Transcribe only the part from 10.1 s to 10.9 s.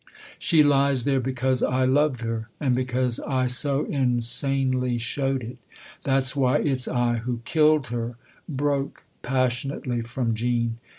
Jean.